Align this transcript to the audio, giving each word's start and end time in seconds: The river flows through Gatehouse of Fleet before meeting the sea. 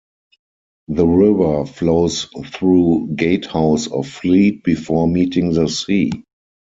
The 0.87 1.05
river 1.05 1.63
flows 1.67 2.27
through 2.47 3.09
Gatehouse 3.15 3.85
of 3.85 4.07
Fleet 4.09 4.63
before 4.63 5.07
meeting 5.07 5.53
the 5.53 5.67
sea. 5.67 6.11